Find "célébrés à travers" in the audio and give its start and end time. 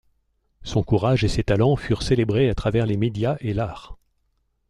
2.01-2.87